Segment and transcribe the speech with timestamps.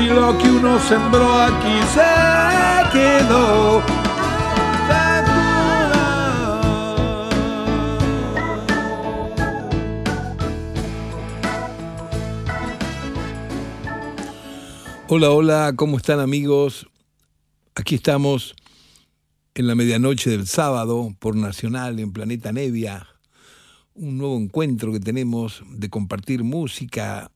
[0.00, 3.82] si lo que uno sembró aquí se quedó.
[15.08, 16.86] Hola, hola, ¿cómo están amigos?
[17.74, 18.54] Aquí estamos
[19.54, 23.06] en la medianoche del sábado por Nacional en Planeta Nevia,
[23.94, 27.30] un nuevo encuentro que tenemos de compartir música,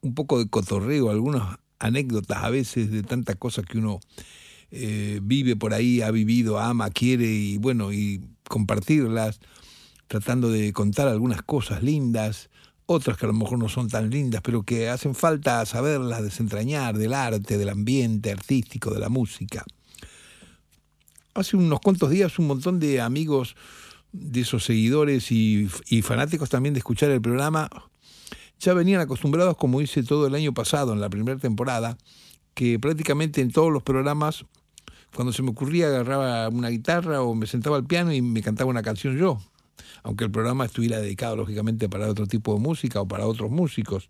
[0.00, 4.00] un poco de cotorreo, algunas anécdotas a veces de tantas cosas que uno
[4.70, 9.40] eh, vive por ahí, ha vivido, ama, quiere y bueno, y compartirlas,
[10.08, 12.50] tratando de contar algunas cosas lindas,
[12.86, 16.98] otras que a lo mejor no son tan lindas, pero que hacen falta saberlas desentrañar
[16.98, 19.64] del arte, del ambiente artístico, de la música.
[21.34, 23.56] Hace unos cuantos días un montón de amigos
[24.12, 27.68] de esos seguidores y, y fanáticos también de escuchar el programa
[28.58, 31.96] ya venían acostumbrados, como hice todo el año pasado, en la primera temporada,
[32.54, 34.44] que prácticamente en todos los programas,
[35.14, 38.70] cuando se me ocurría, agarraba una guitarra o me sentaba al piano y me cantaba
[38.70, 39.38] una canción yo,
[40.02, 44.08] aunque el programa estuviera dedicado, lógicamente, para otro tipo de música o para otros músicos.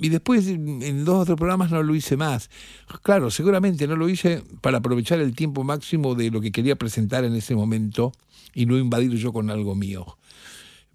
[0.00, 2.50] Y después en dos otros programas no lo hice más.
[3.02, 7.24] Claro, seguramente no lo hice para aprovechar el tiempo máximo de lo que quería presentar
[7.24, 8.12] en ese momento
[8.52, 10.18] y no invadir yo con algo mío.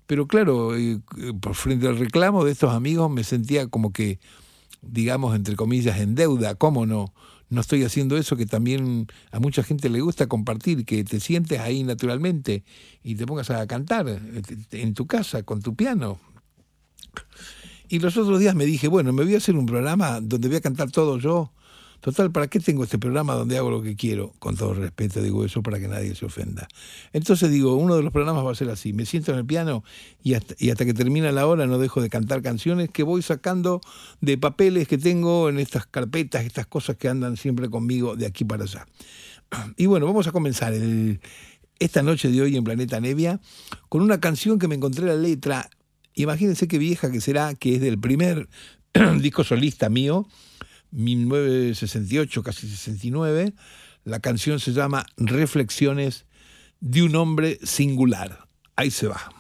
[0.08, 1.00] Pero claro, eh,
[1.40, 4.20] por frente al reclamo de estos amigos me sentía como que,
[4.82, 6.56] digamos, entre comillas, en deuda.
[6.56, 7.14] ¿Cómo no?
[7.50, 11.60] No estoy haciendo eso que también a mucha gente le gusta compartir, que te sientes
[11.60, 12.64] ahí naturalmente
[13.04, 14.42] y te pongas a cantar eh,
[14.72, 16.20] en tu casa con tu piano.
[17.90, 20.58] Y los otros días me dije, bueno, me voy a hacer un programa donde voy
[20.58, 21.52] a cantar todo yo
[22.00, 24.34] Total, ¿para qué tengo este programa donde hago lo que quiero?
[24.40, 26.68] Con todo respeto digo eso para que nadie se ofenda.
[27.12, 29.84] Entonces digo, uno de los programas va a ser así, me siento en el piano
[30.24, 33.82] y hasta, que termina la hora no dejo de cantar canciones que voy sacando
[34.22, 38.46] de papeles que tengo en estas carpetas, estas cosas que andan siempre conmigo de aquí
[38.46, 38.86] para allá.
[39.76, 40.74] Y bueno, vamos a comenzar
[41.80, 43.40] esta noche de hoy en Planeta Nevia
[43.90, 45.70] con una canción que me encontré la letra,
[46.14, 48.50] imagínense qué vieja que será, que es del primer
[49.22, 50.28] disco solista mío,
[50.92, 53.54] 1968, casi 69.
[54.04, 56.26] La canción se llama Reflexiones
[56.80, 58.48] de un hombre singular.
[58.76, 59.37] Ahí se va.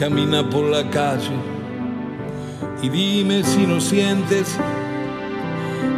[0.00, 1.36] Camina por la calle
[2.82, 4.56] y dime si no sientes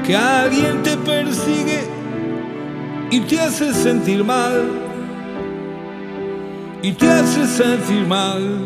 [0.04, 1.84] que alguien te persigue
[3.12, 4.64] y te hace sentir mal,
[6.82, 8.64] y te hace sentir mal.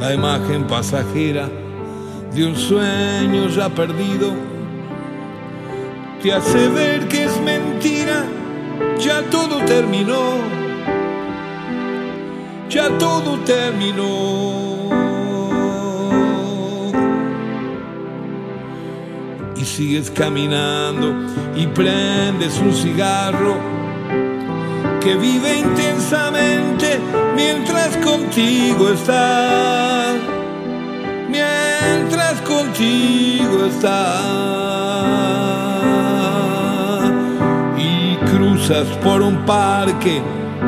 [0.00, 1.50] La imagen pasajera
[2.34, 4.32] de un sueño ya perdido
[6.22, 8.35] te hace ver que es mentira
[8.98, 10.38] ya todo terminó,
[12.68, 14.76] ya todo terminó.
[19.56, 21.14] Y sigues caminando
[21.56, 23.56] y prendes un cigarro
[25.00, 26.98] que vive intensamente
[27.34, 30.14] mientras contigo está,
[31.30, 34.46] mientras contigo está
[38.66, 40.20] cruzas por un parque,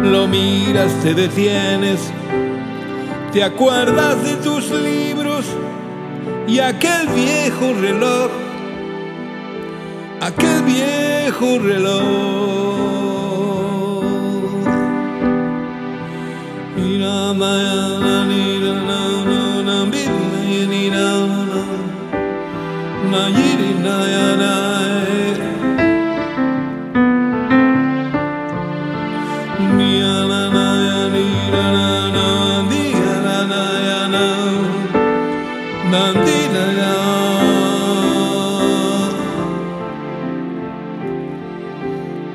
[0.04, 2.12] lo miras, te detienes,
[3.32, 5.44] te acuerdas de tus libros
[6.46, 8.30] y aquel viejo reloj,
[10.20, 12.58] aquel viejo reloj.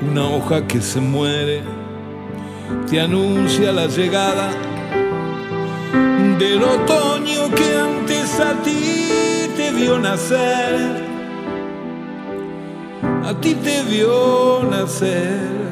[0.10, 1.62] Una hoja que se muere,
[2.90, 4.52] te anuncia la llegada
[6.38, 11.04] del otoño que antes a ti te vio nacer,
[13.26, 15.64] a ti te vio nacer.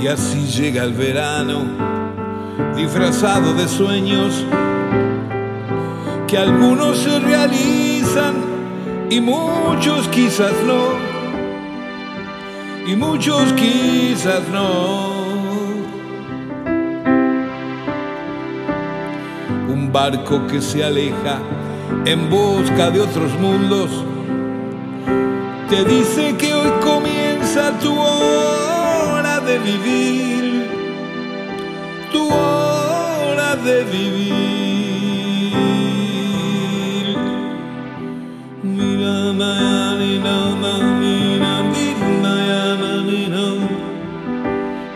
[0.00, 1.62] Y así llega el verano,
[2.76, 4.44] disfrazado de sueños,
[6.26, 8.53] que algunos se realizan
[9.14, 10.88] y muchos quizás no,
[12.84, 15.22] y muchos quizás no.
[19.68, 21.38] Un barco que se aleja
[22.04, 23.88] en busca de otros mundos,
[25.70, 30.66] te dice que hoy comienza tu hora de vivir,
[32.10, 34.63] tu hora de vivir.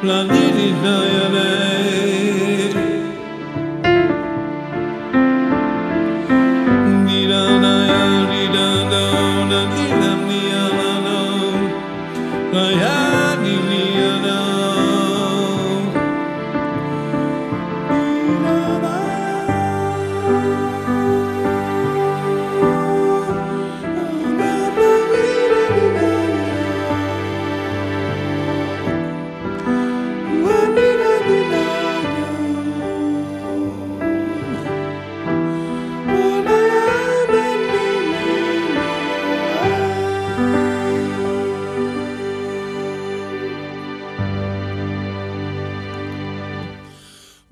[0.08, 1.67] La di di da ya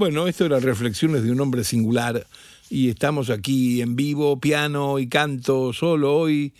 [0.07, 2.29] Bueno, esto era Reflexiones de un hombre singular.
[2.71, 6.55] Y estamos aquí en vivo, piano y canto solo hoy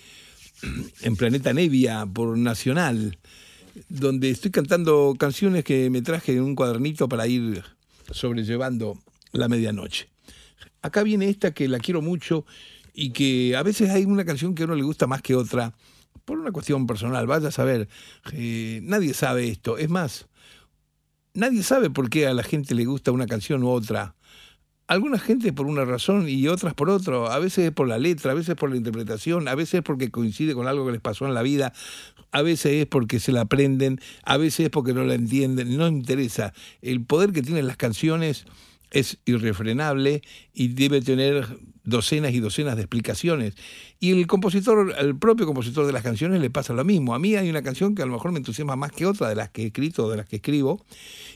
[1.03, 3.17] en Planeta Nevia por Nacional,
[3.89, 7.63] donde estoy cantando canciones que me traje en un cuadernito para ir
[8.11, 8.99] sobrellevando
[9.31, 10.09] la medianoche.
[10.83, 12.45] Acá viene esta que la quiero mucho
[12.95, 15.73] y que a veces hay una canción que a uno le gusta más que otra,
[16.25, 17.89] por una cuestión personal, vaya a saber,
[18.33, 20.27] eh, nadie sabe esto, es más,
[21.37, 24.17] nadie sabe por qué a la gente le gusta una canción u otra.
[24.89, 27.35] Alguna gente por una razón y otras por otra.
[27.35, 30.11] A veces es por la letra, a veces por la interpretación, a veces es porque
[30.11, 31.73] coincide con algo que les pasó en la vida,
[32.31, 35.77] a veces es porque se la aprenden, a veces es porque no la entienden.
[35.77, 36.53] No interesa.
[36.83, 38.47] El poder que tienen las canciones
[38.91, 40.23] es irrefrenable
[40.53, 43.55] y debe tener docenas y docenas de explicaciones.
[43.99, 47.15] Y el compositor, el propio compositor de las canciones le pasa lo mismo.
[47.15, 49.35] A mí hay una canción que a lo mejor me entusiasma más que otra de
[49.35, 50.85] las que he escrito de las que escribo,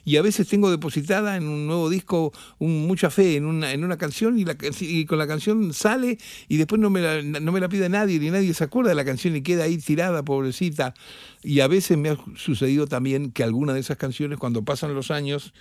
[0.05, 3.97] y a veces tengo depositada en un nuevo disco mucha fe en una, en una
[3.97, 6.19] canción y con la canción sale
[6.49, 8.97] y después no me, la, no me la pide nadie, ni nadie se acuerda de
[8.97, 10.95] la canción y queda ahí tirada, pobrecita.
[11.43, 15.11] Y a veces me ha sucedido también que alguna de esas canciones, cuando pasan los
[15.11, 15.53] años,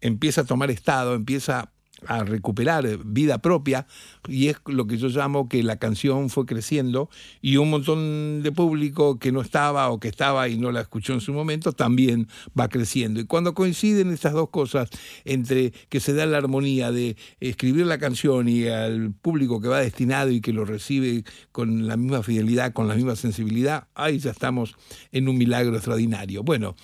[0.00, 1.72] empieza a tomar estado, empieza
[2.06, 3.86] a recuperar vida propia
[4.28, 7.10] y es lo que yo llamo que la canción fue creciendo
[7.40, 11.12] y un montón de público que no estaba o que estaba y no la escuchó
[11.12, 14.90] en su momento también va creciendo y cuando coinciden estas dos cosas
[15.24, 19.80] entre que se da la armonía de escribir la canción y al público que va
[19.80, 24.30] destinado y que lo recibe con la misma fidelidad, con la misma sensibilidad, ahí ya
[24.30, 24.76] estamos
[25.12, 26.42] en un milagro extraordinario.
[26.42, 26.76] Bueno,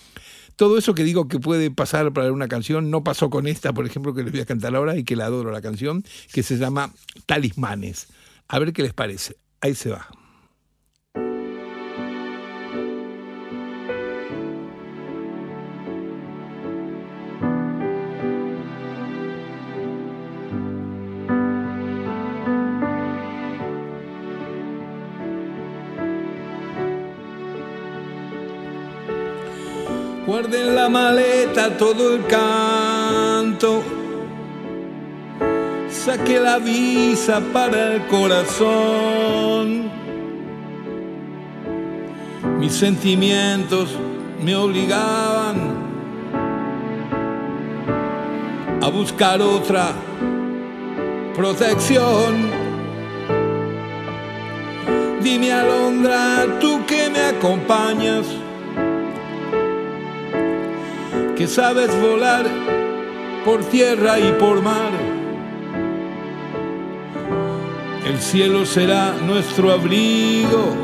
[0.56, 3.86] todo eso que digo que puede pasar para una canción no pasó con esta, por
[3.86, 6.56] ejemplo, que les voy a cantar ahora y que la adoro la canción, que se
[6.56, 6.92] llama
[7.26, 8.08] Talismanes.
[8.48, 9.36] A ver qué les parece.
[9.60, 10.08] Ahí se va.
[30.84, 33.82] La maleta todo el canto.
[35.88, 39.90] Saqué la visa para el corazón.
[42.58, 43.96] Mis sentimientos
[44.44, 45.56] me obligaban
[48.82, 49.86] a buscar otra
[51.34, 52.50] protección.
[55.22, 58.43] Dime Alondra, tú que me acompañas
[61.36, 62.46] que sabes volar
[63.44, 64.92] por tierra y por mar.
[68.06, 70.74] El cielo será nuestro abrigo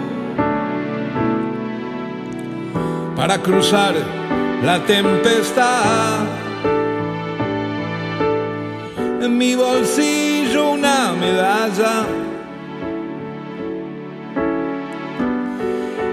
[3.15, 3.95] para cruzar
[4.65, 6.25] la tempestad.
[9.23, 12.07] En mi bolsillo una medalla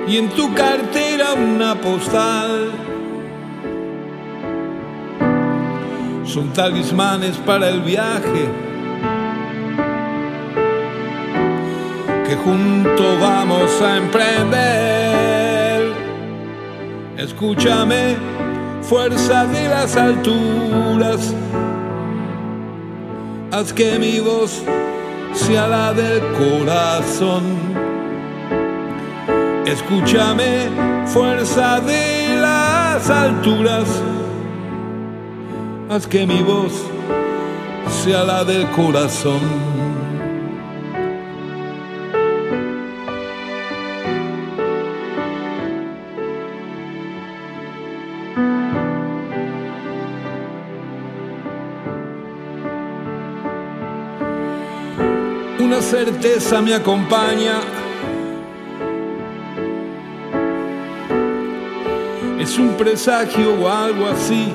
[0.08, 2.97] y en tu cartera una postal.
[6.38, 8.48] Son talismanes para el viaje
[12.28, 15.94] que juntos vamos a emprender.
[17.18, 18.18] Escúchame,
[18.84, 21.34] fuerza de las alturas,
[23.52, 24.62] haz que mi voz
[25.34, 27.46] sea la del corazón.
[29.66, 30.70] Escúchame,
[31.08, 33.88] fuerza de las alturas,
[35.90, 36.74] haz que mi voz
[38.04, 39.40] sea la del corazón.
[55.60, 57.60] Una certeza me acompaña.
[62.40, 64.52] Es un presagio o algo así.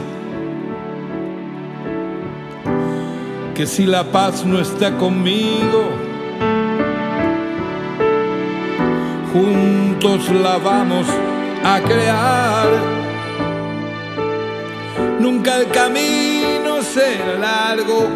[3.63, 5.89] Que si la paz no está conmigo,
[9.33, 11.07] juntos la vamos
[11.63, 12.67] a crear.
[15.21, 18.09] Nunca el camino será largo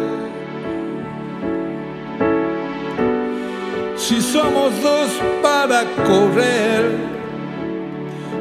[3.95, 5.11] si somos dos
[5.41, 6.91] para correr,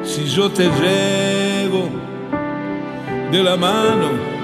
[0.02, 1.88] si yo te llevo
[3.30, 4.35] de la mano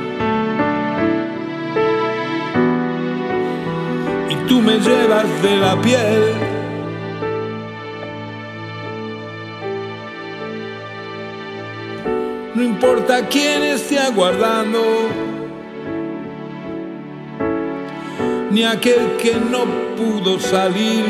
[4.52, 6.34] tú me llevas de la piel.
[12.54, 14.82] No importa quién esté aguardando,
[18.50, 19.62] ni aquel que no
[19.96, 21.06] pudo salir.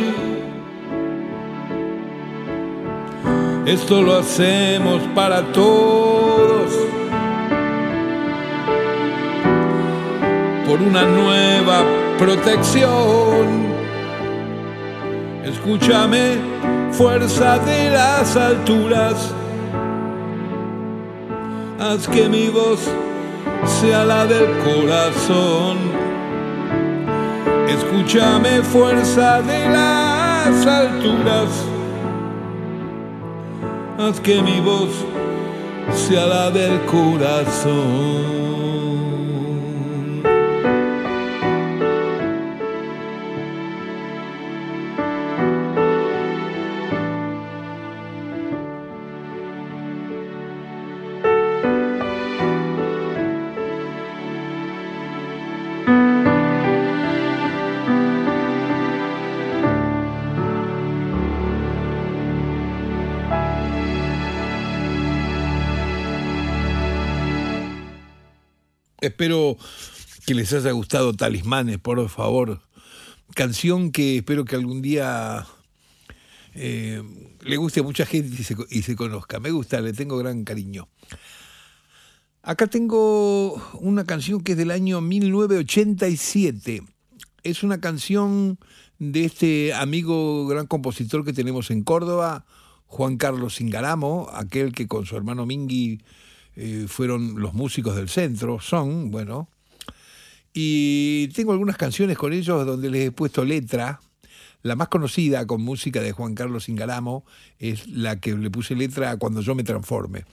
[3.67, 6.71] Esto lo hacemos para todos.
[10.65, 13.73] Por una nueva protección.
[15.45, 16.37] Escúchame,
[16.93, 19.35] fuerza de las alturas.
[21.81, 22.81] Haz que mi voz
[23.81, 26.03] sea la del corazón
[27.93, 31.49] Escúchame fuerza de las alturas,
[33.99, 34.91] haz que mi voz
[35.95, 38.42] sea la del corazón.
[69.03, 69.59] Espero
[70.25, 72.63] que les haya gustado Talismanes, por favor.
[73.35, 75.45] Canción que espero que algún día
[76.55, 77.03] eh,
[77.41, 79.41] le guste a mucha gente y se, y se conozca.
[79.41, 80.89] Me gusta, le tengo gran cariño.
[82.43, 86.85] Acá tengo una canción que es del año 1987.
[87.43, 88.61] Es una canción
[89.01, 92.47] de este amigo gran compositor que tenemos en Córdoba,
[92.87, 96.03] Juan Carlos Ingaramo, aquel que con su hermano Mingui
[96.57, 99.49] eh, fueron los músicos del centro, son, bueno,
[100.55, 104.01] y tengo algunas canciones con ellos donde les he puesto letra.
[104.63, 107.25] La más conocida con música de Juan Carlos Ingaramo
[107.59, 110.25] es la que le puse letra cuando yo me transforme.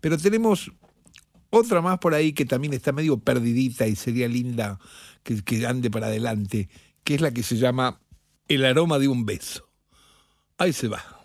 [0.00, 0.70] Pero tenemos
[1.50, 4.78] otra más por ahí que también está medio perdidita y sería linda
[5.22, 6.68] que, que ande para adelante,
[7.04, 8.00] que es la que se llama
[8.48, 9.68] El aroma de un beso.
[10.58, 11.15] Ahí se va.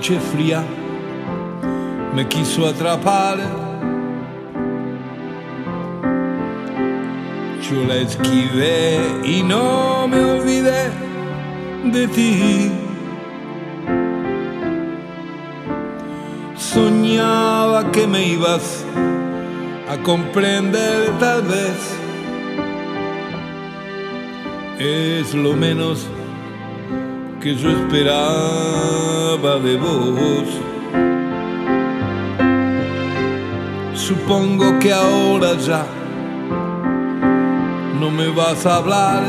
[0.00, 0.64] Noche fría
[2.14, 3.36] me quiso atrapar.
[7.60, 10.90] Yo la esquivé y no me olvidé
[11.84, 12.72] de ti.
[16.56, 18.86] Soñaba que me ibas
[19.86, 21.78] a comprender tal vez
[24.78, 26.08] es lo menos
[27.40, 30.48] que yo esperaba de vos.
[33.94, 35.86] Supongo que ahora ya
[37.98, 39.22] no me vas a hablar.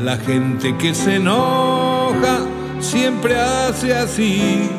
[0.00, 2.46] La gente que se enoja
[2.78, 4.70] siempre hace así.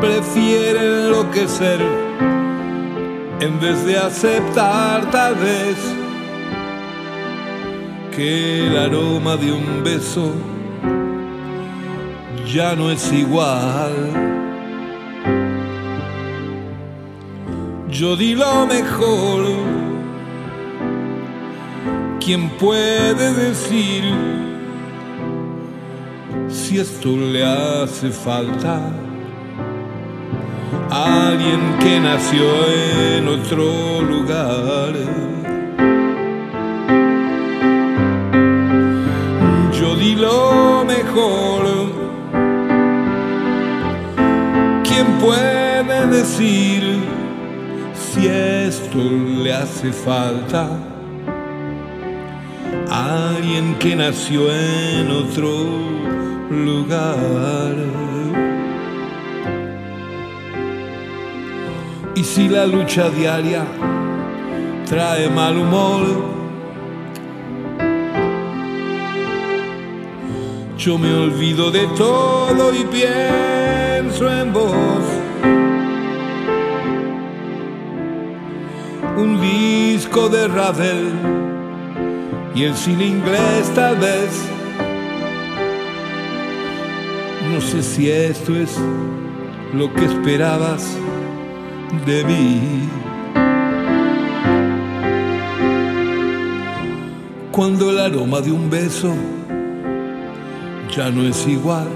[0.00, 2.03] Prefiere enloquecer
[3.44, 5.76] en vez de aceptar tal vez
[8.16, 10.32] que el aroma de un beso
[12.50, 13.92] ya no es igual.
[17.90, 19.40] Yo di lo mejor.
[22.24, 24.04] ¿Quién puede decir
[26.48, 29.03] si esto le hace falta?
[30.94, 32.44] Alguien que nació
[33.16, 34.92] en otro lugar.
[39.78, 41.62] Yo di lo mejor.
[44.84, 47.00] ¿Quién puede decir
[47.92, 48.98] si esto
[49.42, 50.68] le hace falta?
[52.90, 55.50] Alguien que nació en otro
[56.50, 58.13] lugar.
[62.24, 63.64] Si la lucha diaria
[64.86, 66.04] trae mal humor,
[70.76, 75.04] yo me olvido de todo y pienso en vos.
[79.16, 81.12] Un disco de Ravel
[82.54, 84.48] y el cine inglés tal vez.
[87.52, 88.76] No sé si esto es
[89.74, 90.98] lo que esperabas
[92.06, 92.88] de mí.
[97.50, 99.14] Cuando el aroma de un beso
[100.94, 101.88] ya no es igual.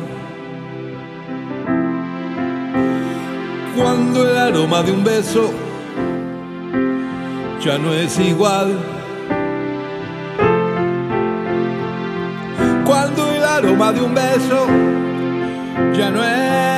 [3.76, 5.52] Cuando el aroma de un beso
[7.60, 8.78] ya no es igual.
[12.84, 14.66] Cuando el aroma de un beso
[15.96, 16.77] ya no es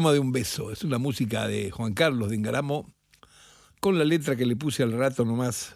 [0.00, 0.72] aroma de un beso.
[0.72, 2.90] Es una música de Juan Carlos de Engaramo
[3.80, 5.74] con la letra que le puse al rato nomás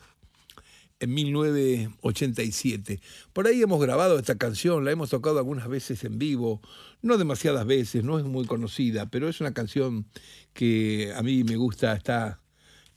[0.99, 3.03] en 1987.
[3.35, 6.63] Por ahí hemos grabado esta canción, la hemos tocado algunas veces en vivo,
[7.03, 10.07] no demasiadas veces, no es muy conocida, pero es una canción
[10.55, 12.41] que a mí me gusta, está,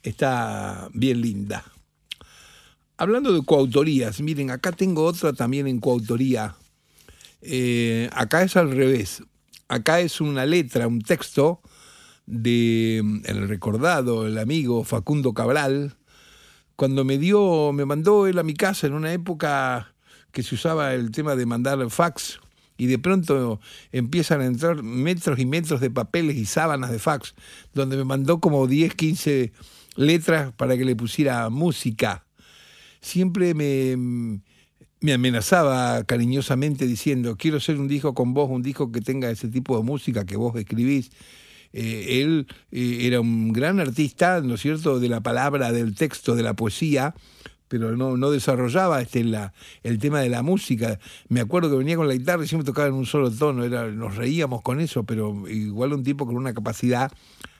[0.03, 1.65] está bien linda.
[2.95, 6.55] Hablando de coautorías, miren, acá tengo otra también en coautoría.
[7.41, 9.23] Eh, acá es al revés
[9.67, 11.61] acá es una letra, un texto
[12.25, 15.97] de mm, el recordado, el amigo Facundo Cabral,
[16.75, 19.93] cuando me dio, me mandó él a mi casa en una época
[20.31, 22.39] que se usaba el tema de mandar fax
[22.77, 23.59] y de pronto
[23.91, 27.33] empiezan a entrar metros y metros de papeles y sábanas de fax,
[27.73, 29.51] donde me mandó como 10, 15
[29.95, 32.25] letras para que le pusiera música.
[33.01, 34.41] Siempre me,
[34.99, 39.47] me amenazaba cariñosamente diciendo, quiero ser un disco con vos, un disco que tenga ese
[39.47, 41.11] tipo de música que vos escribís.
[41.73, 46.35] Eh, él eh, era un gran artista, ¿no es cierto?, de la palabra, del texto,
[46.35, 47.13] de la poesía,
[47.67, 50.99] pero no, no desarrollaba este, la, el tema de la música.
[51.27, 53.91] Me acuerdo que venía con la guitarra y siempre tocaba en un solo tono, era,
[53.91, 57.11] nos reíamos con eso, pero igual un tipo con una capacidad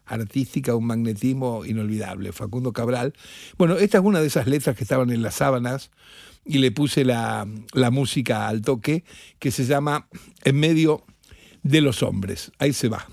[0.06, 3.14] artística, un magnetismo inolvidable, Facundo Cabral.
[3.58, 5.92] Bueno, esta es una de esas letras que estaban en las sábanas
[6.48, 7.46] y le puse la,
[7.92, 9.04] música al toque
[9.40, 10.08] que se llama
[10.44, 11.04] En medio
[11.64, 12.52] de los hombres.
[12.58, 13.06] Ahí se va.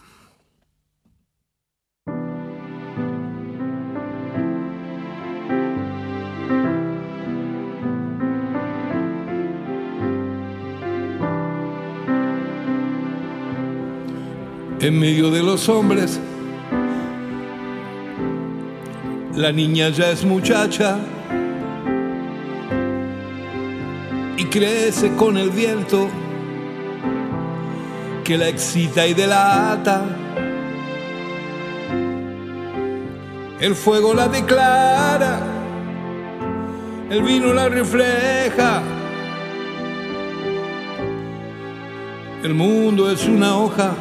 [14.81, 16.21] En medio de los hombres,
[19.35, 21.01] la niña ya es muchacha
[24.37, 26.09] y crece con el viento
[28.25, 30.03] que la excita y delata.
[33.61, 35.55] El fuego la declara
[37.15, 38.83] el vino la refleja.
[42.43, 43.95] El mundo es una hoja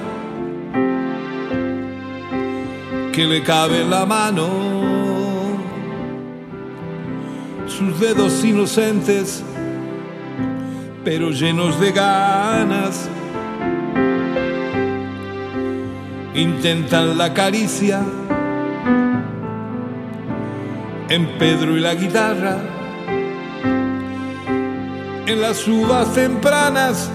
[3.12, 4.48] que le cabe en la mano.
[7.68, 9.44] Sus dedos inocentes,
[11.04, 13.10] pero llenos de ganas,
[16.34, 18.02] intentan la caricia
[21.10, 22.58] en Pedro y la guitarra,
[25.26, 27.12] en las uvas tempranas,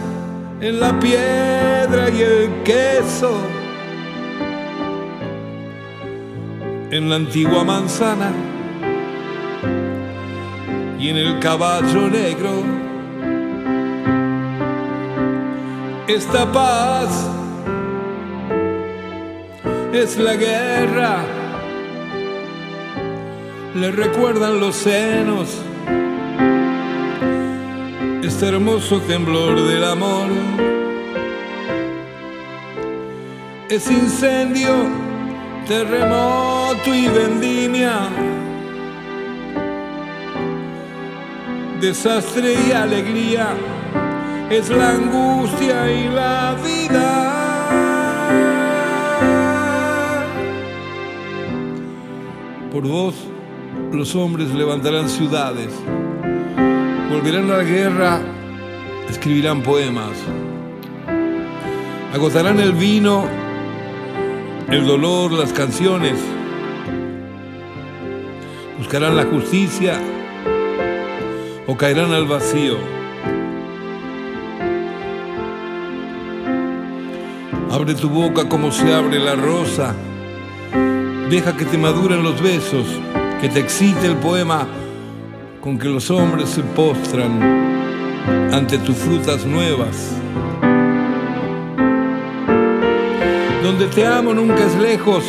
[0.61, 3.40] en la piedra y el queso,
[6.90, 8.33] en la antigua manzana
[10.98, 12.88] y en el caballo negro.
[16.09, 17.29] Esta paz
[19.92, 21.18] es la guerra.
[23.75, 25.61] Le recuerdan los senos,
[28.23, 30.29] este hermoso temblor del amor.
[33.68, 34.87] Es incendio,
[35.66, 38.09] terremoto y vendimia,
[41.83, 43.49] desastre y alegría,
[44.51, 47.79] es la angustia y la vida.
[52.73, 53.15] Por vos
[53.93, 55.73] los hombres levantarán ciudades,
[57.11, 58.21] volverán a la guerra,
[59.09, 60.17] escribirán poemas,
[62.15, 63.27] agotarán el vino,
[64.71, 66.19] el dolor, las canciones,
[68.79, 70.01] buscarán la justicia
[71.67, 72.98] o caerán al vacío.
[77.79, 79.95] Abre tu boca como se abre la rosa,
[81.31, 82.85] deja que te maduren los besos
[83.41, 84.67] que te excite el poema
[85.61, 87.41] con que los hombres se postran
[88.53, 90.11] ante tus frutas nuevas.
[93.62, 95.23] Donde te amo nunca es lejos,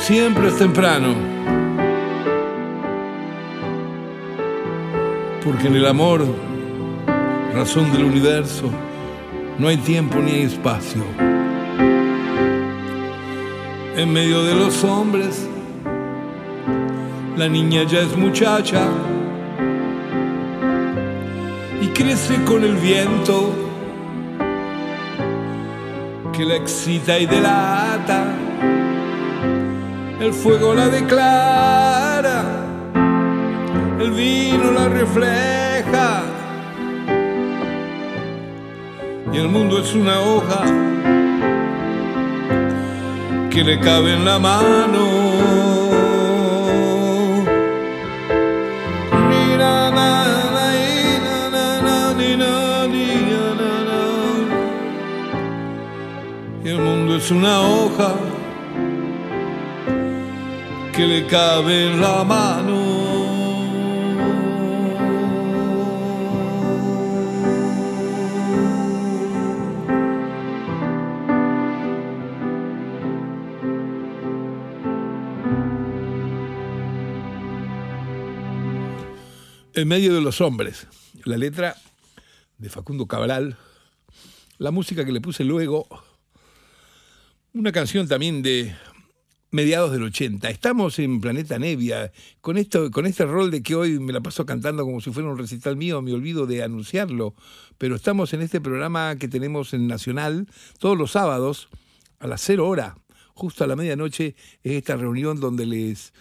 [0.00, 1.14] siempre es temprano.
[5.44, 6.26] Porque en el amor,
[7.54, 8.68] razón del universo,
[9.58, 11.04] no hay tiempo ni hay espacio.
[13.96, 15.48] En medio de los hombres,
[17.36, 18.86] la niña ya es muchacha
[21.80, 23.52] y crece con el viento
[26.32, 28.34] que la excita y delata.
[30.20, 32.44] El fuego la declara,
[34.00, 36.33] el vino la refleja
[39.34, 40.62] y el mundo es una hoja
[43.50, 45.74] que le cabe en la mano.
[57.24, 58.12] es una hoja
[60.92, 62.63] que le cabe en la mano.
[79.76, 80.86] En medio de los hombres,
[81.24, 81.74] la letra
[82.58, 83.56] de Facundo Cabral,
[84.58, 85.88] la música que le puse luego.
[87.52, 88.72] Una canción también de
[89.50, 90.48] mediados del 80.
[90.48, 94.46] Estamos en Planeta Nevia, con, esto, con este rol de que hoy me la paso
[94.46, 97.34] cantando como si fuera un recital mío, me olvido de anunciarlo,
[97.76, 100.46] pero estamos en este programa que tenemos en Nacional
[100.78, 101.68] todos los sábados
[102.20, 102.96] a las cero hora,
[103.34, 106.12] justo a la medianoche, es esta reunión donde les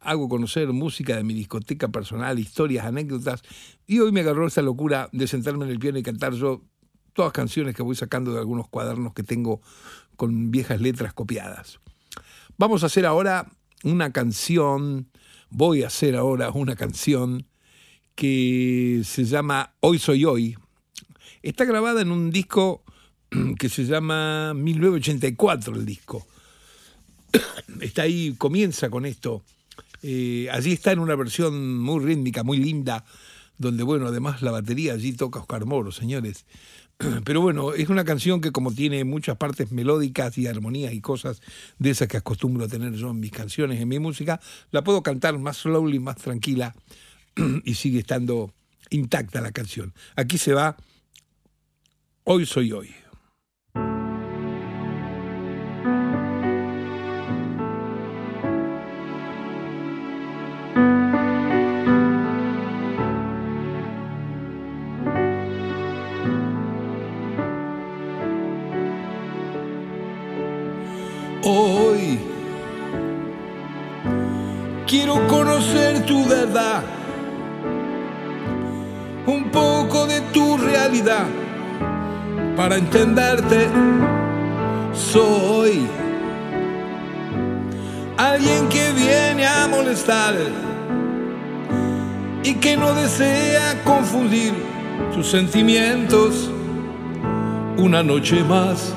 [0.00, 3.42] hago conocer música de mi discoteca personal, historias, anécdotas,
[3.86, 6.62] y hoy me agarró esa locura de sentarme en el piano y cantar yo
[7.12, 9.60] todas canciones que voy sacando de algunos cuadernos que tengo
[10.16, 11.80] con viejas letras copiadas.
[12.56, 13.50] Vamos a hacer ahora
[13.84, 15.08] una canción,
[15.50, 17.46] voy a hacer ahora una canción
[18.14, 20.56] que se llama Hoy Soy Hoy.
[21.42, 22.84] Está grabada en un disco
[23.58, 26.26] que se llama 1984 el disco.
[27.80, 29.42] Está ahí, comienza con esto.
[30.02, 33.04] Eh, allí está en una versión muy rítmica, muy linda,
[33.58, 36.46] donde, bueno, además la batería allí toca Oscar Moro, señores.
[37.24, 41.40] Pero bueno, es una canción que como tiene muchas partes melódicas y armonías y cosas
[41.78, 45.02] de esas que acostumbro a tener yo en mis canciones, en mi música, la puedo
[45.02, 46.74] cantar más slowly, más tranquila
[47.64, 48.52] y sigue estando
[48.90, 49.94] intacta la canción.
[50.16, 50.76] Aquí se va
[52.24, 52.99] Hoy soy hoy.
[82.56, 83.68] Para entenderte
[84.92, 85.86] soy
[88.18, 90.34] alguien que viene a molestar
[92.42, 94.52] y que no desea confundir
[95.14, 96.50] sus sentimientos
[97.78, 98.92] una noche más,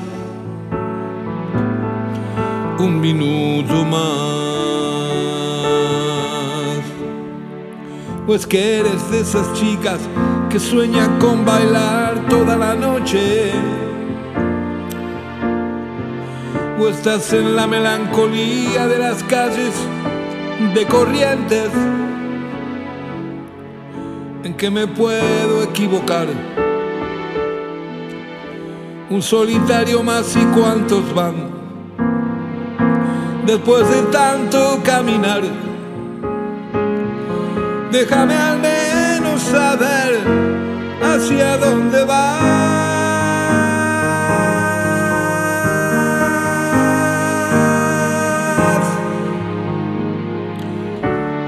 [2.80, 4.04] un minuto más.
[8.26, 10.00] Pues que eres de esas chicas
[10.54, 13.52] que sueñan con bailar toda la noche.
[16.80, 19.74] O estás en la melancolía de las calles
[20.76, 21.72] de corrientes
[24.44, 26.28] en que me puedo equivocar.
[29.10, 31.50] Un solitario más y cuántos van.
[33.48, 35.42] Después de tanto caminar,
[37.92, 38.93] déjame al menos
[39.44, 40.20] saber
[41.02, 42.44] hacia dónde vas.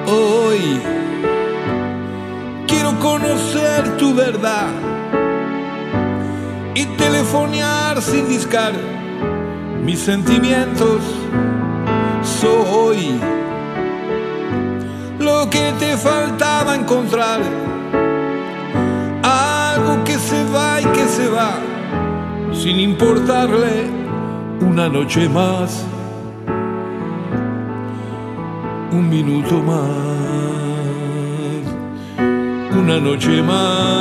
[0.08, 0.82] Hoy
[2.68, 4.70] quiero conocer tu verdad
[6.74, 8.74] y telefonear sin discar
[9.84, 11.02] mis sentimientos.
[12.24, 13.20] Soy
[15.20, 17.42] lo que te faltaba encontrar.
[21.16, 21.60] Se va,
[22.52, 23.88] sin importarle
[24.60, 25.86] una noche más,
[28.92, 29.96] un minuto más,
[32.82, 33.94] una noche más,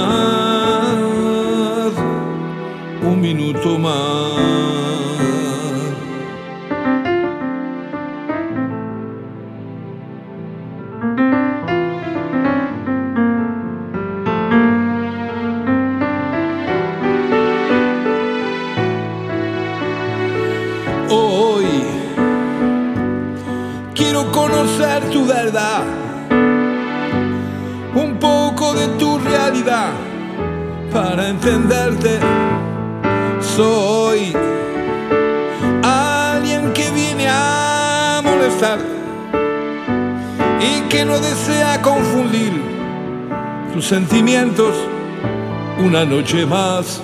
[3.00, 4.74] un minuto más.
[30.95, 32.21] Para entenderte.
[33.41, 34.33] Soy
[35.83, 38.79] alguien que viene a molestar
[40.61, 42.53] y que no desea confundir
[43.75, 44.75] tus sentimientos
[45.85, 47.03] una noche más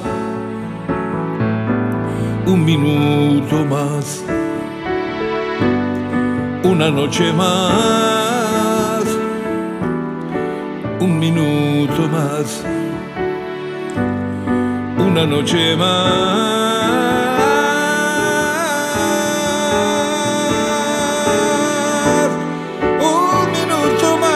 [2.46, 4.24] un minuto más,
[6.64, 9.04] una noche más,
[11.00, 12.64] un minuto más,
[15.10, 15.90] una noche más,
[23.00, 24.30] un minuto más.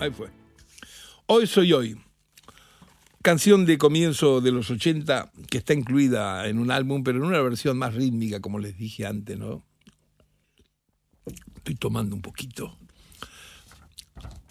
[0.00, 0.28] Ahí fue.
[1.26, 1.96] Hoy soy hoy.
[3.22, 7.40] Canción de comienzo de los 80 que está incluida en un álbum, pero en una
[7.40, 9.64] versión más rítmica, como les dije antes, ¿no?
[11.56, 12.76] Estoy tomando un poquito.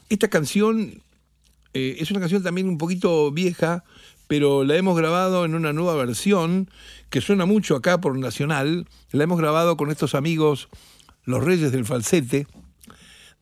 [0.09, 1.01] Esta canción
[1.73, 3.83] eh, es una canción también un poquito vieja,
[4.27, 6.69] pero la hemos grabado en una nueva versión
[7.09, 8.87] que suena mucho acá por Nacional.
[9.11, 10.69] La hemos grabado con estos amigos,
[11.23, 12.47] los Reyes del Falsete.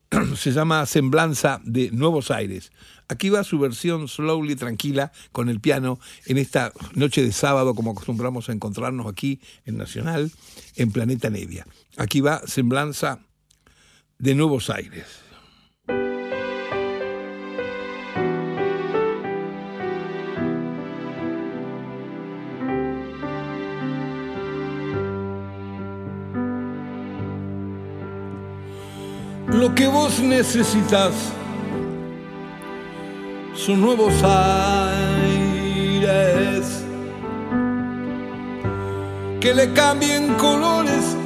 [0.35, 2.71] Se llama Semblanza de Nuevos Aires.
[3.07, 7.91] Aquí va su versión slowly, tranquila, con el piano, en esta noche de sábado, como
[7.91, 10.31] acostumbramos a encontrarnos aquí en Nacional,
[10.75, 11.67] en Planeta Nevia.
[11.97, 13.19] Aquí va Semblanza
[14.17, 15.05] de Nuevos Aires.
[29.47, 31.13] Lo que vos necesitas
[33.65, 35.55] son nuevos aires
[39.41, 41.17] que le cambien colores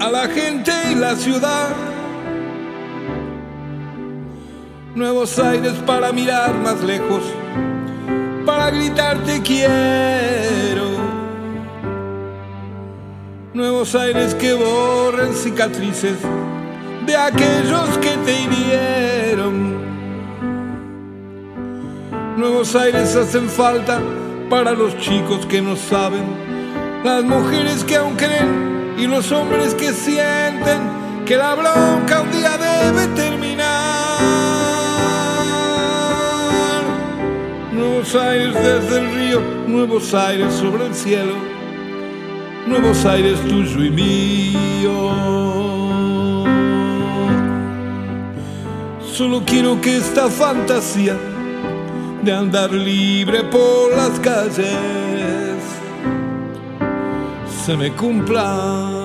[0.00, 1.68] a la gente y la ciudad.
[4.94, 7.22] Nuevos aires para mirar más lejos,
[8.46, 10.86] para gritar te quiero.
[13.52, 16.16] Nuevos aires que borren cicatrices
[17.04, 19.15] de aquellos que te hirieron.
[22.48, 24.00] Nuevos aires hacen falta
[24.48, 26.22] para los chicos que no saben,
[27.02, 30.78] las mujeres que aún creen y los hombres que sienten
[31.26, 33.66] que la bronca un día debe terminar.
[37.72, 41.34] Nuevos Aires desde el río, Nuevos Aires sobre el cielo,
[42.68, 45.10] Nuevos Aires tuyo y mío.
[49.00, 51.16] Solo quiero que esta fantasía
[52.26, 55.60] de andar libre por las calles
[57.64, 58.98] se me cumpla.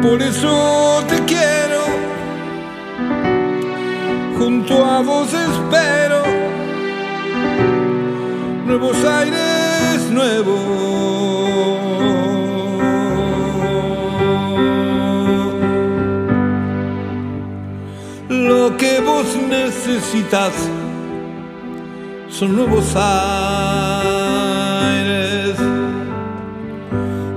[0.00, 1.82] Por eso te quiero,
[4.38, 6.22] junto a vos espero,
[8.64, 11.07] nuevos aires nuevos.
[19.64, 20.52] Necesitas
[22.28, 23.16] son nuevos aires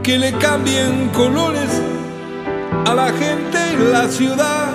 [0.03, 1.81] que le cambien colores
[2.85, 4.69] a la gente en la ciudad.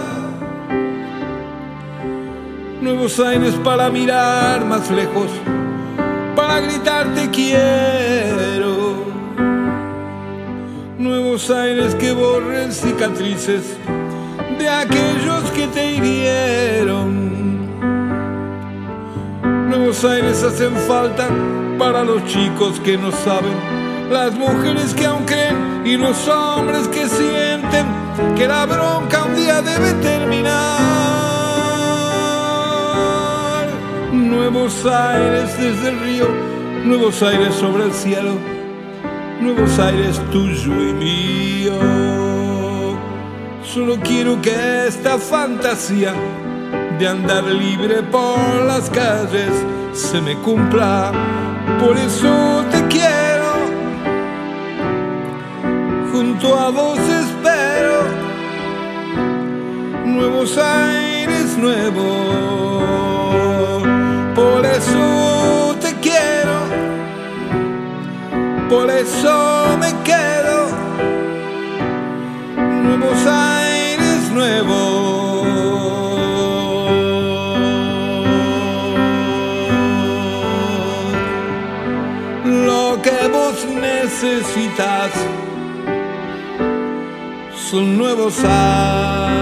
[2.81, 5.31] Nuevos aires para mirar más lejos,
[6.35, 8.77] para gritar te quiero.
[10.99, 13.77] Nuevos aires que borren cicatrices
[14.59, 17.16] de aquellos que te hirieron.
[19.77, 21.29] Nuevos aires hacen falta
[21.79, 23.53] para los chicos que no saben
[24.11, 27.85] las mujeres que aún creen y los hombres que sienten
[28.35, 30.55] que la bronca un día debe terminar.
[34.15, 36.27] Nuevos aires desde el río,
[36.87, 38.33] nuevos aires sobre el cielo,
[39.43, 41.79] nuevos aires tuyo y mío.
[43.63, 46.15] Solo quiero que esta fantasía
[46.99, 49.51] de andar libre por las calles
[49.93, 51.13] se me cumpla.
[51.81, 53.53] Por eso te quiero
[56.13, 58.27] junto a vos espero
[60.05, 62.85] nuevos aires nuevos.
[64.35, 66.57] Por eso te quiero,
[68.69, 70.69] por eso me quedo,
[72.83, 75.06] nuevos aires nuevos.
[84.23, 85.13] Necesitas
[87.71, 89.37] son nuevos aires.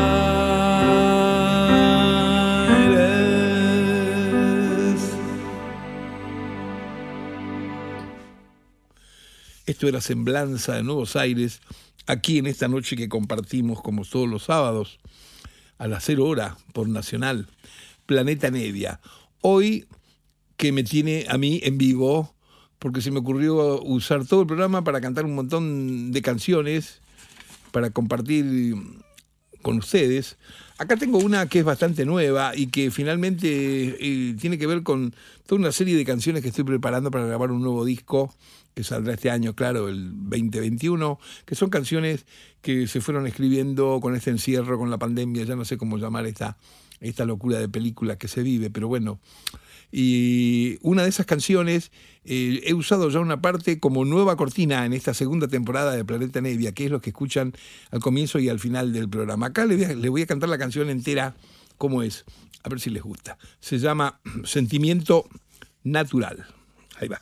[9.64, 11.60] Esto era Semblanza de Nuevos Aires,
[12.06, 14.98] aquí en esta noche que compartimos como todos los sábados,
[15.78, 17.46] a las cero hora por Nacional,
[18.06, 19.00] Planeta Nevia.
[19.40, 19.86] Hoy
[20.56, 22.33] que me tiene a mí en vivo,
[22.84, 27.00] porque se me ocurrió usar todo el programa para cantar un montón de canciones
[27.72, 28.74] para compartir
[29.62, 30.36] con ustedes.
[30.76, 35.14] Acá tengo una que es bastante nueva y que finalmente eh, tiene que ver con
[35.46, 38.34] toda una serie de canciones que estoy preparando para grabar un nuevo disco
[38.74, 42.26] que saldrá este año, claro, el 2021, que son canciones
[42.60, 46.26] que se fueron escribiendo con este encierro, con la pandemia, ya no sé cómo llamar
[46.26, 46.58] esta,
[47.00, 49.20] esta locura de película que se vive, pero bueno,
[49.96, 51.92] y una de esas canciones
[52.24, 56.40] eh, he usado ya una parte como nueva cortina en esta segunda temporada de Planeta
[56.40, 57.52] Nevia, que es lo que escuchan
[57.92, 59.46] al comienzo y al final del programa.
[59.46, 61.36] Acá les voy a, les voy a cantar la canción entera,
[61.78, 62.24] como es,
[62.64, 63.38] a ver si les gusta.
[63.60, 65.28] Se llama Sentimiento
[65.84, 66.44] Natural.
[66.98, 67.20] Ahí va.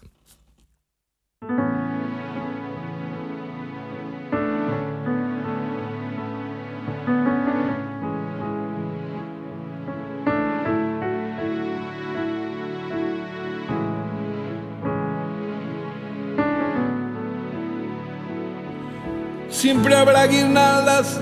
[19.63, 21.21] Siempre habrá guirnaldas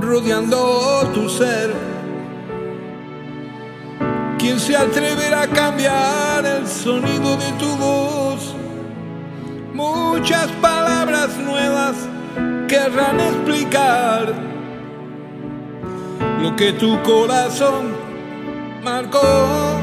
[0.00, 1.74] rodeando tu ser.
[4.38, 8.54] ¿Quién se atreverá a cambiar el sonido de tu voz?
[9.74, 11.96] Muchas palabras nuevas
[12.68, 14.32] querrán explicar
[16.40, 17.96] lo que tu corazón
[18.84, 19.80] marcó.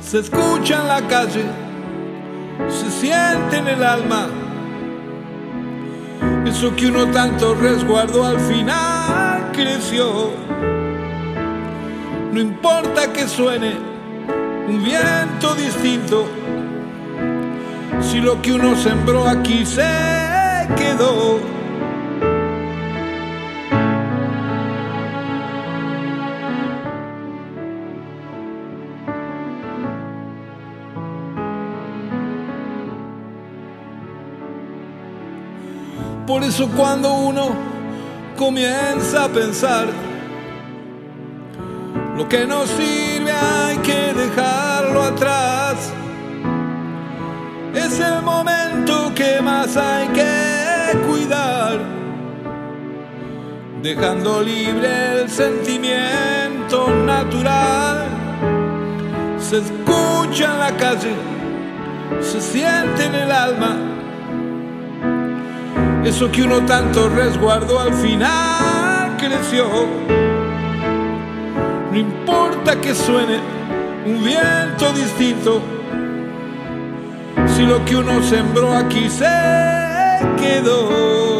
[0.00, 1.44] Se escucha en la calle,
[2.68, 4.28] se siente en el alma
[6.46, 10.30] eso que uno tanto resguardó al final creció.
[12.32, 13.76] No importa que suene
[14.68, 16.26] un viento distinto,
[18.00, 19.86] si lo que uno sembró aquí se
[20.76, 21.51] quedó.
[36.32, 37.50] Por eso cuando uno
[38.38, 39.84] comienza a pensar
[42.16, 45.92] lo que no sirve hay que dejarlo atrás.
[47.74, 51.80] Es el momento que más hay que cuidar,
[53.82, 58.06] dejando libre el sentimiento natural.
[59.38, 61.14] Se escucha en la calle,
[62.22, 63.91] se siente en el alma.
[66.04, 69.66] Eso que uno tanto resguardó al final creció
[71.92, 73.38] no importa que suene
[74.06, 75.60] un viento distinto,
[77.54, 79.28] si lo que uno sembró aquí se
[80.38, 81.31] quedó.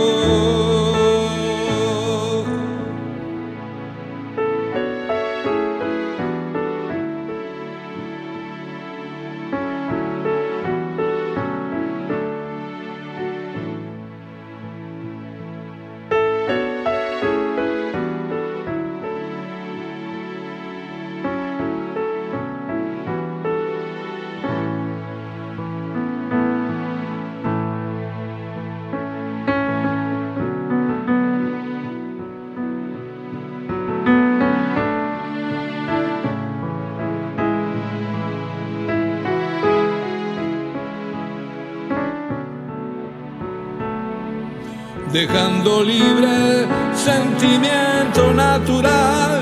[45.13, 49.41] Dejando libre sentimiento natural.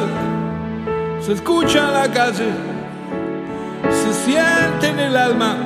[1.20, 2.50] Se escucha en la calle,
[3.90, 5.56] se siente en el alma.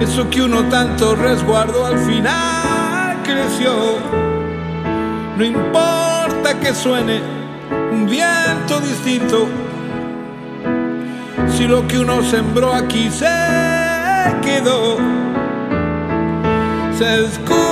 [0.00, 3.72] Eso que uno tanto resguardó al final creció.
[5.38, 7.20] No importa que suene
[7.92, 9.46] un viento distinto,
[11.56, 13.26] si lo que uno sembró aquí se
[14.42, 14.98] quedó.
[16.98, 17.71] Se escucha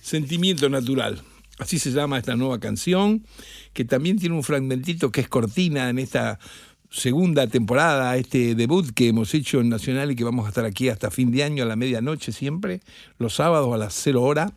[0.00, 1.22] Sentimiento Natural.
[1.58, 3.24] Así se llama esta nueva canción,
[3.74, 6.38] que también tiene un fragmentito que es cortina en esta
[6.90, 10.88] segunda temporada, este debut que hemos hecho en Nacional y que vamos a estar aquí
[10.88, 12.80] hasta fin de año a la medianoche siempre,
[13.18, 14.52] los sábados a las cero hora.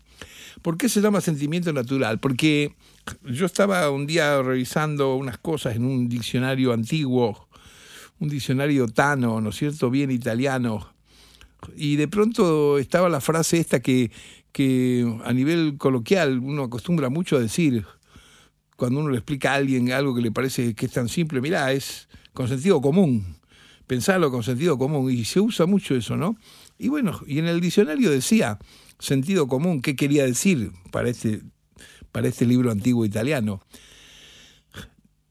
[0.62, 2.20] ¿Por qué se llama Sentimiento Natural?
[2.20, 2.74] Porque
[3.24, 7.50] yo estaba un día revisando unas cosas en un diccionario antiguo,
[8.20, 10.94] un diccionario tano, ¿no es cierto?, bien italiano,
[11.76, 14.10] y de pronto estaba la frase esta que,
[14.54, 17.86] que a nivel coloquial uno acostumbra mucho a decir
[18.78, 21.72] cuando uno le explica a alguien algo que le parece que es tan simple, mirá,
[21.74, 23.38] es con sentido común,
[23.88, 26.38] pensarlo con sentido común, y se usa mucho eso, ¿no?
[26.78, 28.60] Y bueno, y en el diccionario decía
[29.00, 31.42] sentido común, ¿qué quería decir para este,
[32.12, 33.62] para este libro antiguo italiano?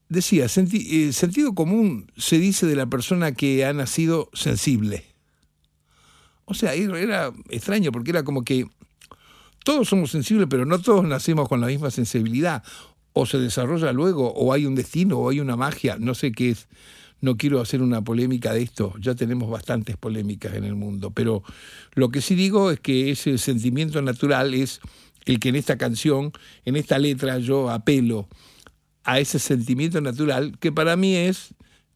[0.09, 5.05] Decía, eh, sentido común se dice de la persona que ha nacido sensible.
[6.45, 8.67] O sea, era extraño porque era como que
[9.63, 12.63] todos somos sensibles, pero no todos nacemos con la misma sensibilidad.
[13.13, 16.49] O se desarrolla luego, o hay un destino, o hay una magia, no sé qué
[16.51, 16.67] es.
[17.21, 21.41] No quiero hacer una polémica de esto, ya tenemos bastantes polémicas en el mundo, pero
[21.93, 24.81] lo que sí digo es que ese sentimiento natural es
[25.25, 26.33] el que en esta canción,
[26.65, 28.27] en esta letra, yo apelo
[29.05, 31.53] a ese sentimiento natural que para mí es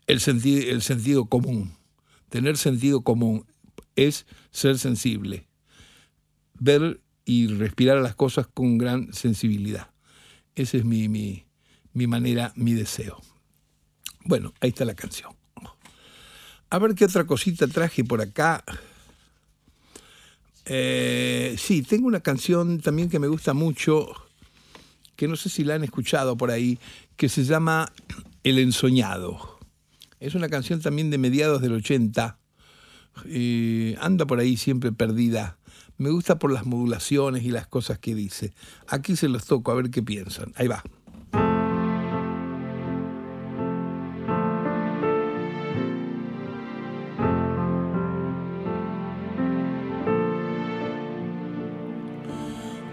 [0.08, 1.74] el, el sentido común.
[2.30, 3.46] Tener sentido común
[3.98, 5.48] es ser sensible,
[6.54, 9.92] ver y respirar las cosas con gran sensibilidad.
[10.56, 11.46] Esa es mi, mi,
[11.92, 13.22] mi manera, mi deseo.
[14.24, 15.34] Bueno, ahí está la canción.
[16.70, 18.64] A ver qué otra cosita traje por acá.
[20.64, 24.08] Eh, sí, tengo una canción también que me gusta mucho,
[25.18, 26.80] que no sé si la han escuchado por ahí,
[27.18, 27.92] que se llama
[28.44, 29.60] El Ensoñado.
[30.22, 32.40] Es una canción también de mediados del 80.
[33.26, 35.57] Eh, anda por ahí siempre perdida
[35.98, 38.54] me gusta por las modulaciones y las cosas que dice.
[38.88, 40.54] Aquí se los toco a ver qué piensan.
[40.56, 40.84] Ahí va.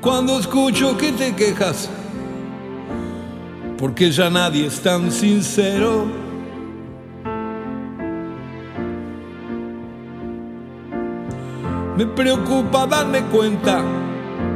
[0.04, 1.88] cuando escucho que te quejas,
[3.78, 6.23] porque ya nadie es tan sincero.
[11.96, 13.80] Me preocupa darme cuenta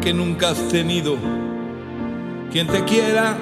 [0.01, 1.16] que nunca has tenido
[2.51, 3.36] quien te quiera.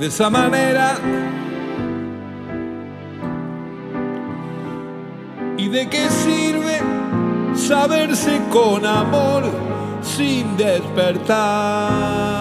[0.00, 0.96] De esa manera.
[5.56, 6.80] ¿Y de qué sirve
[7.54, 9.44] saberse con amor
[10.02, 12.31] sin despertar?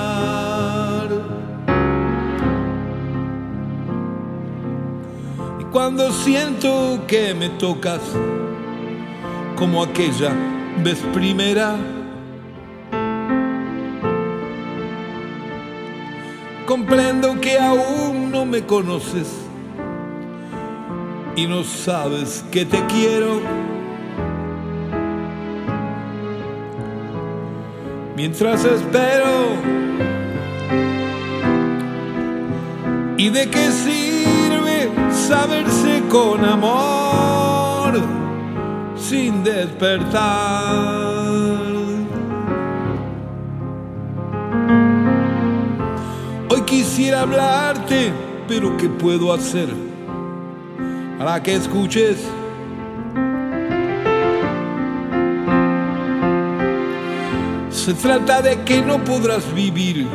[5.71, 8.01] Cuando siento que me tocas
[9.55, 10.31] como aquella
[10.83, 11.77] vez primera,
[16.65, 19.27] comprendo que aún no me conoces
[21.37, 23.39] y no sabes que te quiero.
[28.17, 29.55] Mientras espero,
[33.17, 34.10] ¿y de qué sirve
[35.31, 37.93] saberse con amor
[38.97, 40.19] sin despertar?
[46.49, 48.11] Hoy quisiera hablarte,
[48.45, 49.69] pero ¿qué puedo hacer?
[51.17, 52.17] Para que escuches.
[57.69, 60.05] Se trata de que no podrás vivir.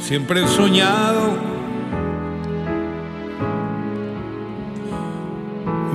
[0.00, 1.55] Siempre he soñado.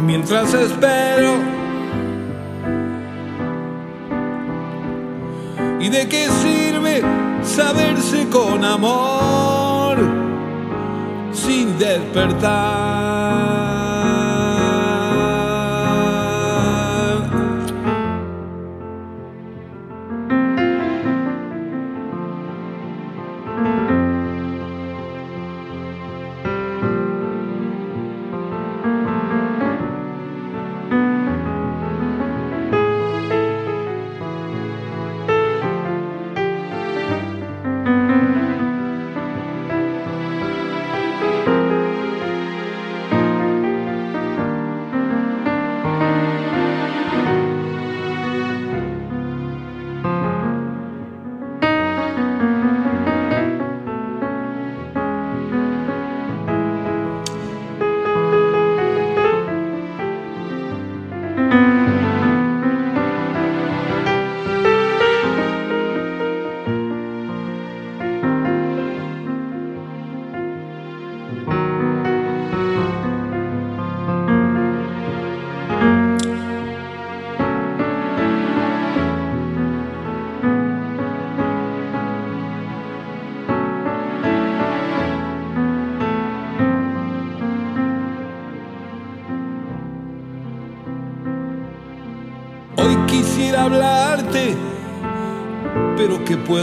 [0.05, 1.35] Mientras espero.
[5.79, 7.01] ¿Y de qué sirve
[7.43, 9.97] saberse con amor
[11.33, 13.10] sin despertar?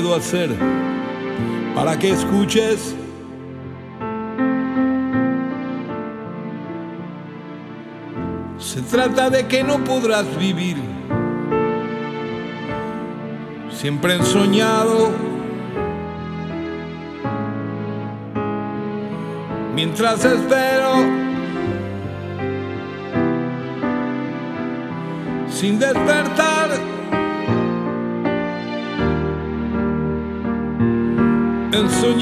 [0.01, 0.51] Puedo hacer
[1.75, 2.95] para que escuches?
[8.59, 10.77] Se trata de que no podrás vivir.
[13.73, 15.11] Siempre he soñado.
[19.75, 21.29] Mientras espero.
[25.51, 26.48] sin despertar.
[32.09, 32.17] El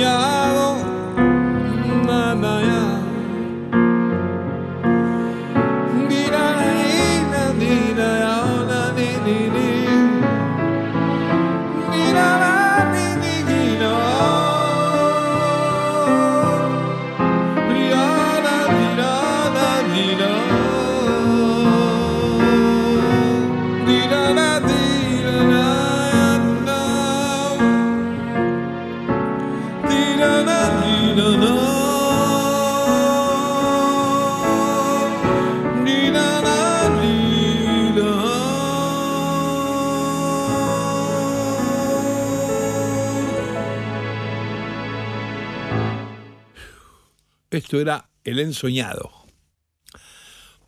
[47.56, 49.10] Esto era el ensoñado.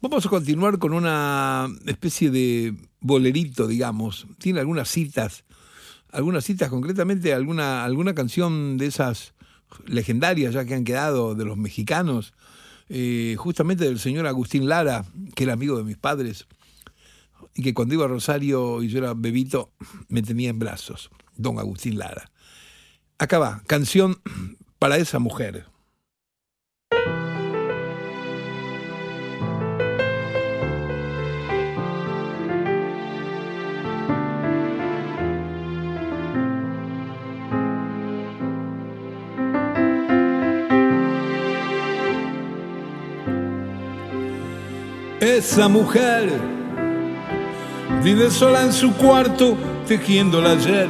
[0.01, 4.27] Vamos a continuar con una especie de bolerito, digamos.
[4.39, 5.45] Tiene algunas citas,
[6.11, 9.35] algunas citas, concretamente alguna, alguna canción de esas
[9.85, 12.33] legendarias ya que han quedado de los mexicanos,
[12.89, 16.47] eh, justamente del señor Agustín Lara, que era amigo de mis padres,
[17.55, 19.73] y que cuando iba a Rosario y yo era bebito,
[20.09, 22.31] me tenía en brazos, don Agustín Lara.
[23.19, 24.23] Acá va, canción
[24.79, 25.67] para esa mujer.
[45.37, 46.31] Esa mujer
[48.03, 50.89] vive sola en su cuarto tejiendo la ayer.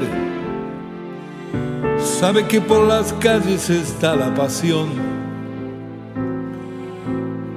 [1.99, 4.91] Sabe que por las calles está la pasión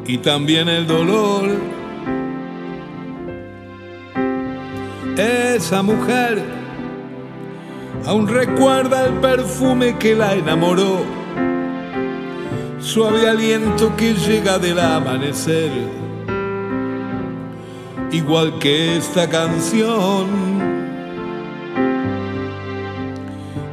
[0.08, 1.52] y también el dolor.
[5.18, 6.42] Esa mujer
[8.08, 11.06] aún recuerda el perfume que la enamoró,
[12.80, 16.01] suave aliento que llega del amanecer
[18.12, 20.28] igual que esta canción.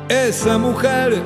[0.09, 1.22] Esa mujer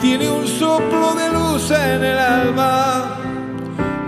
[0.00, 3.18] tiene un soplo de luz en el alma,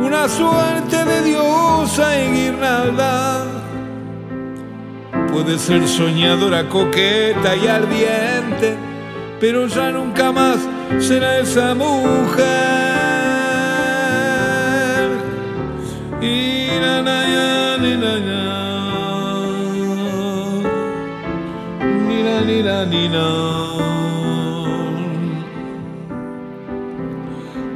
[0.00, 3.46] una suerte de diosa en guirnalda.
[5.32, 8.76] Puede ser soñadora, coqueta y ardiente,
[9.40, 10.58] pero ya nunca más
[10.98, 12.73] será esa mujer.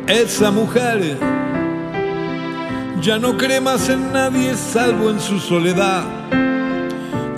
[0.07, 1.19] Esa mujer
[3.01, 6.03] ya no cree más en nadie salvo en su soledad.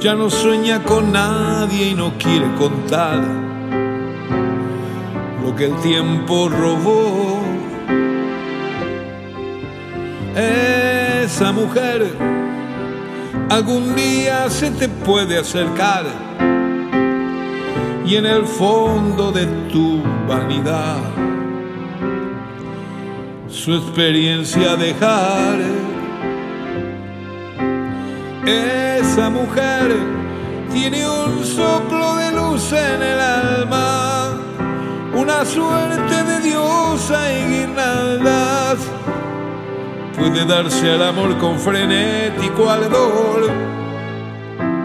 [0.01, 3.21] Ya no sueña con nadie y no quiere contar
[5.45, 7.41] lo que el tiempo robó.
[10.35, 12.07] Esa mujer
[13.51, 16.30] algún día se te puede acercar
[18.11, 20.99] y en el fondo de tu vanidad
[23.49, 25.61] su experiencia dejar.
[28.45, 29.95] Esa mujer
[30.73, 34.41] tiene un soplo de luz en el alma,
[35.15, 38.79] una suerte de diosa en guirnaldas.
[40.19, 43.53] Puede darse al amor con frenético ardor,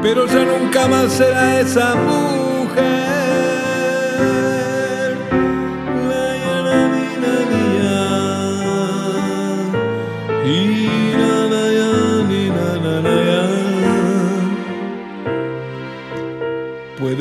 [0.03, 3.14] pero ya nunca más será esa mujer.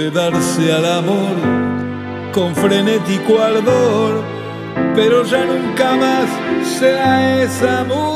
[0.04, 1.36] Puede darse al amor
[2.32, 4.22] con frenético ardor,
[4.94, 6.28] pero ya nunca más
[6.78, 8.14] será esa mujer.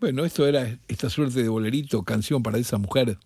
[0.00, 3.16] Bueno, esto era esta suerte de bolerito, canción para esa mujer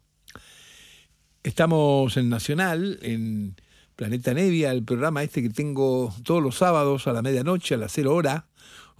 [1.47, 3.55] Estamos en Nacional, en
[3.95, 7.93] Planeta Nevia, el programa este que tengo todos los sábados a la medianoche, a las
[7.93, 8.49] cero hora,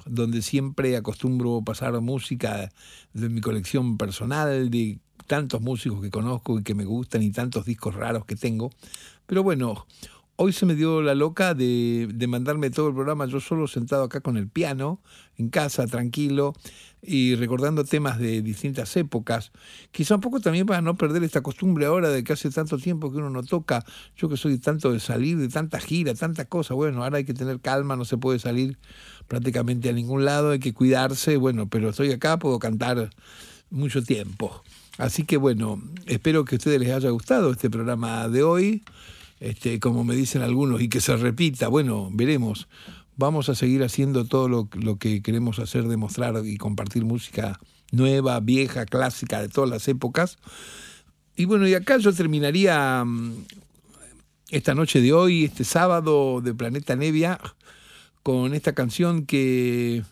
[0.05, 2.71] donde siempre acostumbro pasar música
[3.13, 7.65] de mi colección personal, de tantos músicos que conozco y que me gustan y tantos
[7.65, 8.71] discos raros que tengo.
[9.27, 9.85] Pero bueno,
[10.37, 14.05] hoy se me dio la loca de, de mandarme todo el programa yo solo sentado
[14.05, 15.01] acá con el piano,
[15.37, 16.55] en casa, tranquilo,
[17.03, 19.53] y recordando temas de distintas épocas,
[19.93, 23.13] quizá un poco también para no perder esta costumbre ahora de que hace tanto tiempo
[23.13, 23.85] que uno no toca,
[24.17, 27.35] yo que soy tanto de salir, de tanta gira, tanta cosa, bueno, ahora hay que
[27.35, 28.79] tener calma, no se puede salir
[29.29, 33.11] prácticamente a ningún lado, hay que cuidarse, bueno, pero estoy acá, puedo cantar
[33.71, 34.63] mucho tiempo.
[34.99, 38.83] Así que bueno, espero que a ustedes les haya gustado este programa de hoy,
[39.41, 42.69] este, como me dicen algunos, y que se repita, bueno, veremos
[43.17, 47.59] vamos a seguir haciendo todo lo, que queremos hacer, demostrar y compartir música
[47.91, 50.39] nueva, vieja, clásica, de todas las épocas.
[51.35, 53.45] Y bueno, y acá yo terminaría mm,
[54.51, 57.39] esta noche de hoy, este sábado de Planeta Nevia,
[58.23, 60.03] con esta canción que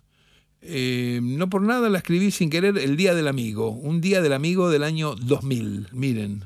[0.62, 4.33] eh, no por nada la escribí sin querer, El Día del Amigo, un Día del
[4.33, 5.89] Amigo del año 2000.
[5.93, 6.45] Miren,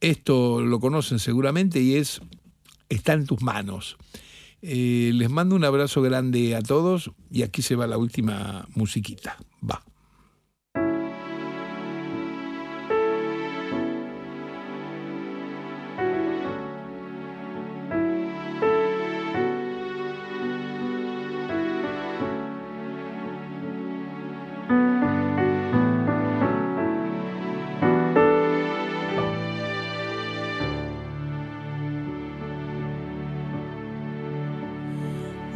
[0.00, 2.20] esto lo conocen seguramente y es
[2.88, 3.96] Está en tus manos.
[4.62, 9.36] Eh, les mando un abrazo grande a todos y aquí se va la última musiquita.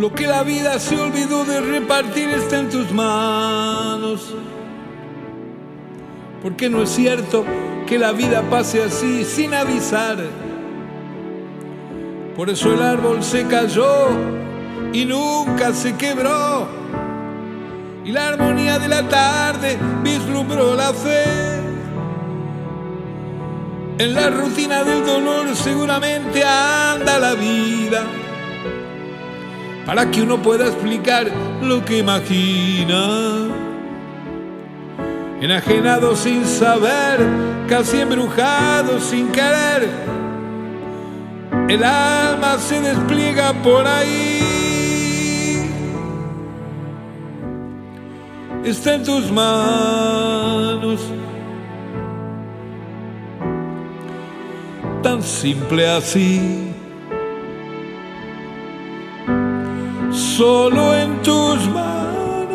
[0.03, 4.35] Lo que la vida se olvidó de repartir está en tus manos.
[6.43, 7.45] Porque no es cierto
[7.87, 10.19] que la vida pase así sin avisar.
[12.35, 14.09] Por eso el árbol se cayó
[14.93, 16.67] y nunca se quebró.
[18.05, 21.61] Y la armonía de la tarde vislumbró la fe.
[23.99, 28.03] En la rutina del dolor seguramente anda la vida
[29.87, 31.27] para que uno pueda explicar
[31.63, 33.49] lo que imagina.
[35.41, 37.19] Enajenado sin saber,
[37.69, 39.89] casi embrujado sin querer,
[41.69, 44.43] el alma se despliega por ahí.
[48.65, 51.01] Está en tus manos.
[55.03, 56.72] Tan simple así.
[60.43, 62.51] Solo en tus manos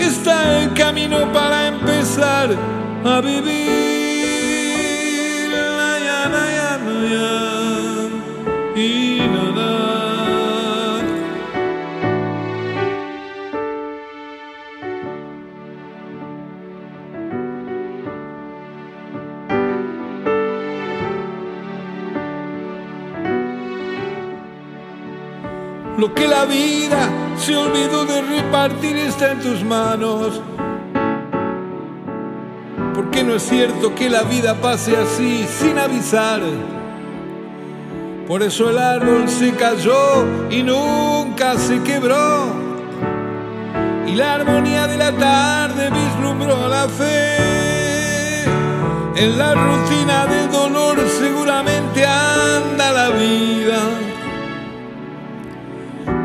[0.00, 2.48] está el camino para empezar
[3.04, 3.97] a vivir.
[25.98, 30.40] Lo que la vida se olvidó de repartir está en tus manos.
[32.94, 36.40] Porque no es cierto que la vida pase así sin avisar.
[38.28, 42.46] Por eso el árbol se cayó y nunca se quebró.
[44.06, 48.44] Y la armonía de la tarde vislumbró la fe.
[49.16, 54.07] En la rutina del dolor seguramente anda la vida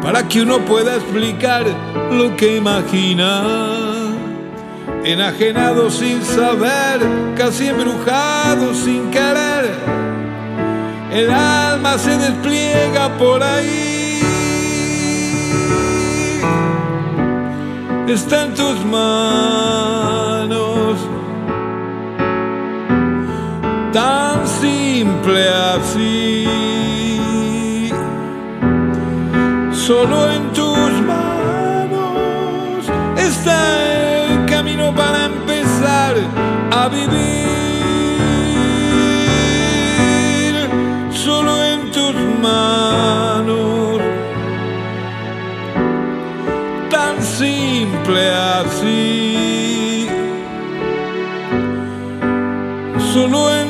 [0.03, 1.65] para que uno pueda explicar
[2.11, 3.43] lo que imagina.
[5.05, 6.99] Enajenado sin saber,
[7.37, 9.71] casi embrujado sin querer,
[11.11, 14.19] el alma se despliega por ahí.
[18.07, 20.27] Está en tus manos,
[23.93, 26.82] tan simple así.
[29.87, 32.85] Solo en tus manos
[33.17, 33.57] está
[34.23, 36.15] el camino para empezar
[36.71, 37.49] a vivir.
[41.11, 43.99] Solo en tus manos,
[46.89, 48.29] tan simple
[48.61, 50.07] así.
[53.13, 53.62] Solo en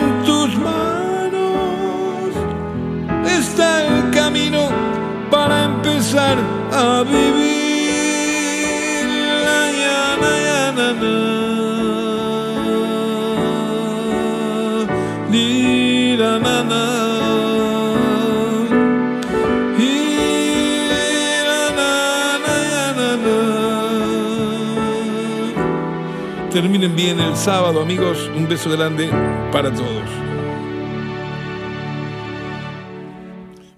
[26.54, 28.30] Terminen bien el sábado, amigos.
[28.36, 29.10] Un beso grande
[29.52, 30.08] para todos.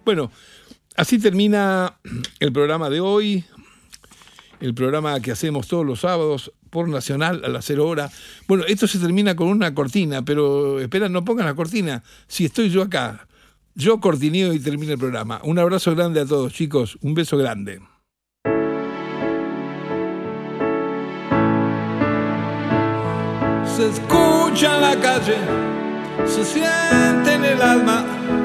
[0.03, 0.29] Bueno,
[0.95, 1.97] Así termina
[2.39, 3.43] el programa de hoy,
[4.61, 8.13] el programa que hacemos todos los sábados por Nacional a las 0 horas.
[8.47, 12.69] Bueno, esto se termina con una cortina, pero espera, no pongan la cortina, si estoy
[12.69, 13.27] yo acá.
[13.75, 15.41] Yo cortineo y termino el programa.
[15.43, 17.81] Un abrazo grande a todos, chicos, un beso grande.
[23.75, 25.35] Se escucha en la calle,
[26.25, 28.44] se siente en el alma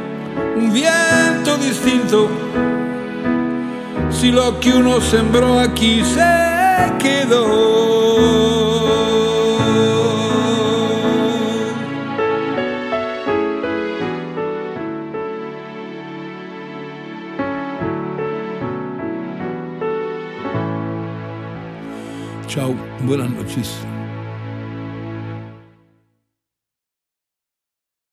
[0.55, 2.29] un viento distinto.
[4.09, 8.51] Si lo que uno sembró aquí se quedó.
[22.47, 22.75] Chao,
[23.05, 23.90] buenas noches.